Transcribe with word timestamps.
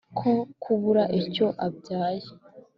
ko 0.17 0.31
kubura 0.61 1.03
icyo 1.19 1.47
abyaye 1.65 2.27